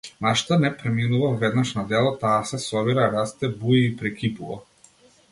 Нашата 0.25 0.55
не 0.59 0.69
преминува 0.77 1.27
веднаш 1.41 1.73
на 1.79 1.83
дело, 1.91 2.13
таа 2.23 2.39
се 2.51 2.59
собира, 2.63 3.05
расте, 3.11 3.49
буи 3.59 3.83
и 3.85 3.93
прекипува. 4.01 4.57